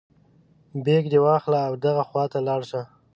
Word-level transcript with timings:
بیک 0.85 1.05
دې 1.11 1.19
واخله 1.25 1.59
او 1.67 1.73
دغه 1.85 2.03
خواته 2.09 2.39
لاړ 2.47 2.61
شه. 2.69 2.81